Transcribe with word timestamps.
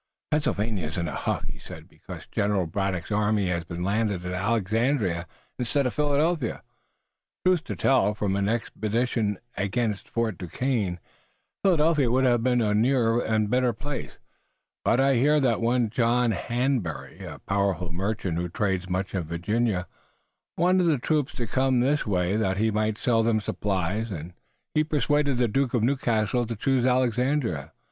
"Pennsylvania 0.31 0.87
is 0.87 0.97
in 0.97 1.07
a 1.07 1.13
huff," 1.13 1.43
he 1.43 1.59
said, 1.59 1.87
"because 1.87 2.25
General 2.31 2.65
Braddock's 2.65 3.11
army 3.11 3.49
has 3.49 3.65
been 3.65 3.83
landed 3.83 4.25
at 4.25 4.33
Alexandria 4.33 5.27
instead 5.59 5.85
of 5.85 5.93
Philadelphia. 5.93 6.63
Truth 7.45 7.65
to 7.65 7.75
tell, 7.75 8.15
for 8.15 8.25
an 8.25 8.49
expedition 8.49 9.37
against 9.55 10.09
Fort 10.09 10.39
Duquesne, 10.39 10.99
Philadelphia 11.63 12.09
would 12.09 12.23
have 12.23 12.41
been 12.41 12.61
a 12.63 12.73
nearer 12.73 13.21
and 13.23 13.47
better 13.51 13.73
place, 13.73 14.13
but 14.83 14.99
I 14.99 15.17
hear 15.17 15.39
that 15.39 15.61
one 15.61 15.91
John 15.91 16.31
Hanbury, 16.31 17.23
a 17.23 17.37
powerful 17.37 17.91
merchant 17.91 18.39
who 18.39 18.49
trades 18.49 18.89
much 18.89 19.13
in 19.13 19.21
Virginia, 19.21 19.85
wanted 20.57 20.85
the 20.85 20.97
troops 20.97 21.33
to 21.35 21.45
come 21.45 21.79
this 21.79 22.07
way 22.07 22.35
that 22.37 22.57
he 22.57 22.71
might 22.71 22.97
sell 22.97 23.21
them 23.21 23.39
supplies, 23.39 24.09
and 24.09 24.33
he 24.73 24.83
persuaded 24.83 25.37
the 25.37 25.47
Duke 25.47 25.75
of 25.75 25.83
Newcastle 25.83 26.47
to 26.47 26.55
choose 26.55 26.87
Alexandria. 26.87 27.71